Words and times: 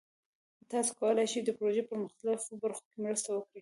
تاسو 0.71 0.91
کولی 0.99 1.25
شئ 1.31 1.41
د 1.45 1.49
پروژې 1.57 1.83
په 1.89 1.95
مختلفو 2.03 2.59
برخو 2.63 2.83
کې 2.89 2.97
مرسته 3.05 3.29
وکړئ. 3.33 3.59